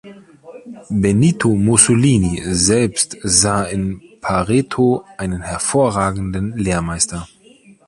[0.89, 7.27] Benito Mussolini selbst sah in Pareto einen hervorragenden Lehrmeister.